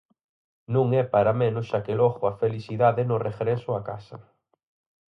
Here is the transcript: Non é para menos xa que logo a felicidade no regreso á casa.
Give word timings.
Non 0.75 0.87
é 1.01 1.03
para 1.13 1.37
menos 1.41 1.65
xa 1.69 1.79
que 1.85 1.97
logo 2.01 2.21
a 2.27 2.37
felicidade 2.41 3.01
no 3.09 3.17
regreso 3.27 3.69
á 3.77 3.79
casa. 3.89 4.17